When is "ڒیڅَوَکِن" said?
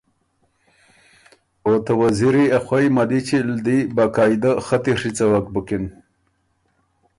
4.99-5.51